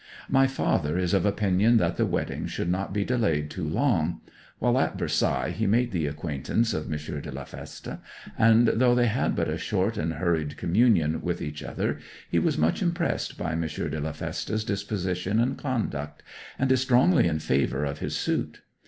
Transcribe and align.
My 0.27 0.47
father 0.47 0.97
is 0.97 1.13
of 1.13 1.27
opinion 1.27 1.77
that 1.77 1.95
the 1.95 2.07
wedding 2.07 2.47
should 2.47 2.71
not 2.71 2.91
be 2.91 3.05
delayed 3.05 3.51
too 3.51 3.69
long. 3.69 4.21
While 4.57 4.79
at 4.79 4.97
Versailles 4.97 5.51
he 5.51 5.67
made 5.67 5.91
the 5.91 6.07
acquaintance 6.07 6.73
of 6.73 6.91
M. 6.91 7.21
de 7.21 7.31
la 7.31 7.43
Feste, 7.43 7.99
and 8.35 8.69
though 8.69 8.95
they 8.95 9.05
had 9.05 9.35
but 9.35 9.47
a 9.47 9.59
short 9.59 9.97
and 9.99 10.13
hurried 10.13 10.57
communion 10.57 11.21
with 11.21 11.39
each 11.39 11.61
other, 11.61 11.99
he 12.31 12.39
was 12.39 12.57
much 12.57 12.81
impressed 12.81 13.37
by 13.37 13.51
M. 13.51 13.61
de 13.67 13.99
la 14.01 14.11
Feste's 14.11 14.63
disposition 14.63 15.39
and 15.39 15.55
conduct, 15.59 16.23
and 16.57 16.71
is 16.71 16.81
strongly 16.81 17.27
in 17.27 17.37
favour 17.37 17.85
of 17.85 17.99
his 17.99 18.17
suit. 18.17 18.61